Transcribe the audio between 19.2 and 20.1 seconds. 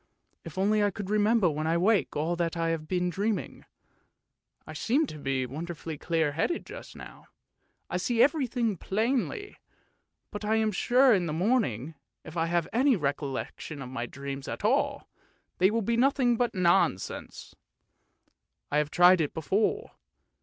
it before.